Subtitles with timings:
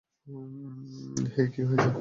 [1.33, 1.89] হেই, কী হয়েছে?